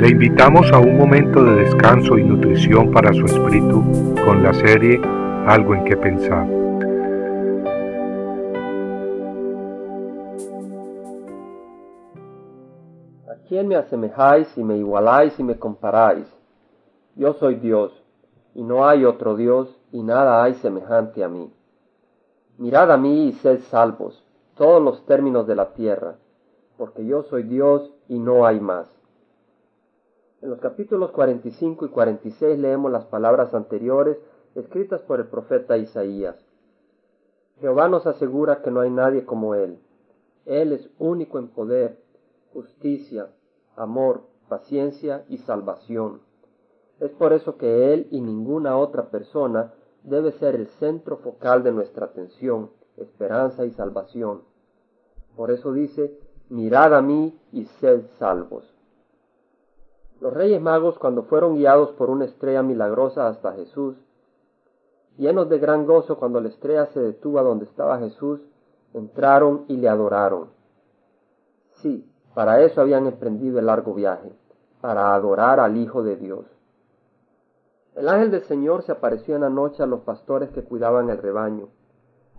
[0.00, 3.82] Le invitamos a un momento de descanso y nutrición para su espíritu
[4.24, 4.98] con la serie
[5.46, 6.48] Algo en que pensar.
[13.28, 16.26] ¿A quién me asemejáis y me igualáis y me comparáis?
[17.14, 17.92] Yo soy Dios,
[18.54, 21.52] y no hay otro Dios, y nada hay semejante a mí.
[22.56, 24.24] Mirad a mí y sed salvos,
[24.54, 26.14] todos los términos de la tierra,
[26.78, 28.99] porque yo soy Dios y no hay más.
[30.42, 34.16] En los capítulos 45 y 46 leemos las palabras anteriores
[34.54, 36.36] escritas por el profeta Isaías.
[37.60, 39.78] Jehová nos asegura que no hay nadie como Él.
[40.46, 41.98] Él es único en poder,
[42.54, 43.28] justicia,
[43.76, 46.22] amor, paciencia y salvación.
[47.00, 51.72] Es por eso que Él y ninguna otra persona debe ser el centro focal de
[51.72, 54.40] nuestra atención, esperanza y salvación.
[55.36, 56.18] Por eso dice,
[56.48, 58.79] mirad a mí y sed salvos.
[60.20, 63.96] Los reyes magos, cuando fueron guiados por una estrella milagrosa hasta Jesús,
[65.16, 68.40] llenos de gran gozo cuando la estrella se detuvo a donde estaba Jesús,
[68.92, 70.48] entraron y le adoraron.
[71.82, 74.32] Sí, para eso habían emprendido el largo viaje,
[74.80, 76.44] para adorar al Hijo de Dios.
[77.94, 81.18] El ángel del Señor se apareció en la noche a los pastores que cuidaban el
[81.18, 81.68] rebaño,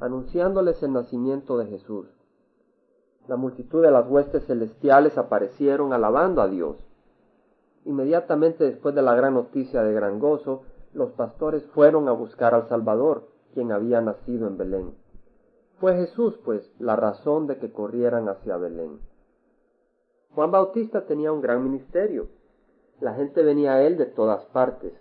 [0.00, 2.06] anunciándoles el nacimiento de Jesús.
[3.26, 6.76] La multitud de las huestes celestiales aparecieron alabando a Dios.
[7.84, 12.68] Inmediatamente después de la gran noticia de gran gozo, los pastores fueron a buscar al
[12.68, 14.94] Salvador, quien había nacido en Belén.
[15.78, 19.00] Fue Jesús, pues, la razón de que corrieran hacia Belén.
[20.34, 22.28] Juan Bautista tenía un gran ministerio.
[23.00, 24.92] La gente venía a él de todas partes.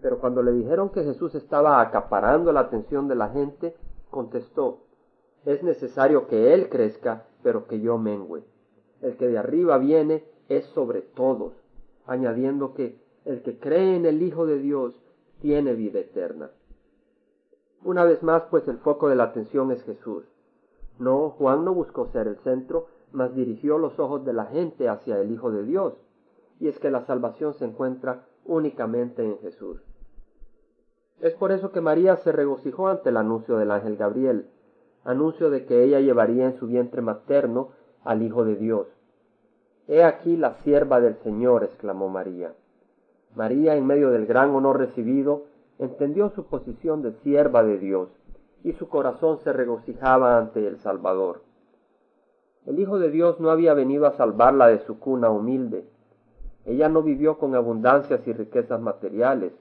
[0.00, 3.76] Pero cuando le dijeron que Jesús estaba acaparando la atención de la gente,
[4.10, 4.78] contestó,
[5.44, 8.44] es necesario que Él crezca, pero que yo mengüe.
[9.00, 11.61] El que de arriba viene es sobre todos
[12.06, 15.00] añadiendo que el que cree en el Hijo de Dios
[15.40, 16.50] tiene vida eterna.
[17.84, 20.24] Una vez más, pues el foco de la atención es Jesús.
[20.98, 25.18] No, Juan no buscó ser el centro, mas dirigió los ojos de la gente hacia
[25.20, 25.94] el Hijo de Dios,
[26.60, 29.82] y es que la salvación se encuentra únicamente en Jesús.
[31.20, 34.46] Es por eso que María se regocijó ante el anuncio del ángel Gabriel,
[35.04, 37.70] anuncio de que ella llevaría en su vientre materno
[38.04, 38.86] al Hijo de Dios.
[39.88, 42.54] He aquí la sierva del Señor, exclamó María.
[43.34, 45.44] María, en medio del gran honor recibido,
[45.78, 48.08] entendió su posición de sierva de Dios,
[48.62, 51.42] y su corazón se regocijaba ante el Salvador.
[52.64, 55.84] El Hijo de Dios no había venido a salvarla de su cuna humilde.
[56.64, 59.52] Ella no vivió con abundancias y riquezas materiales.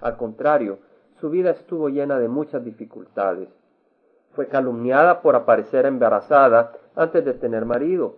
[0.00, 0.78] Al contrario,
[1.20, 3.50] su vida estuvo llena de muchas dificultades.
[4.32, 8.14] Fue calumniada por aparecer embarazada antes de tener marido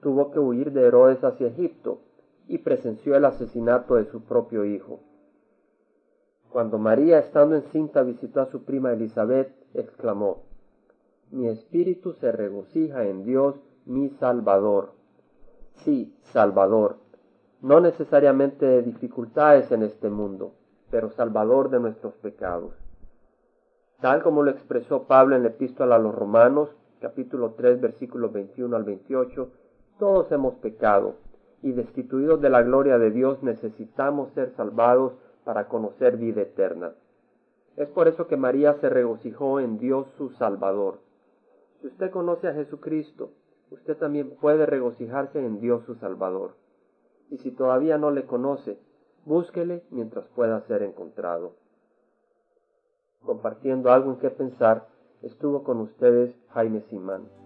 [0.00, 2.00] tuvo que huir de Herodes hacia Egipto
[2.48, 5.00] y presenció el asesinato de su propio hijo.
[6.50, 10.44] Cuando María, estando encinta, visitó a su prima Elizabeth, exclamó,
[11.30, 14.92] Mi espíritu se regocija en Dios, mi Salvador.
[15.84, 16.96] Sí, Salvador,
[17.60, 20.52] no necesariamente de dificultades en este mundo,
[20.90, 22.72] pero Salvador de nuestros pecados.
[24.00, 26.70] Tal como lo expresó Pablo en la epístola a los Romanos,
[27.00, 29.50] capítulo 3, versículos 21 al 28,
[29.98, 31.16] todos hemos pecado
[31.62, 35.14] y destituidos de la gloria de Dios necesitamos ser salvados
[35.44, 36.92] para conocer vida eterna.
[37.76, 40.98] Es por eso que María se regocijó en Dios su Salvador.
[41.80, 43.30] Si usted conoce a Jesucristo,
[43.70, 46.52] usted también puede regocijarse en Dios su Salvador.
[47.30, 48.78] Y si todavía no le conoce,
[49.24, 51.52] búsquele mientras pueda ser encontrado.
[53.24, 54.86] Compartiendo algo en qué pensar,
[55.22, 57.45] estuvo con ustedes Jaime Simán.